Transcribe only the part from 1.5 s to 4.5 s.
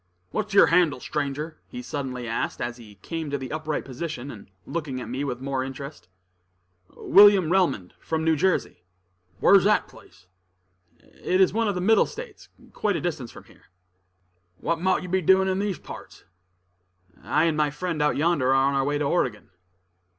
he suddenly asked, as he came to the upright position, and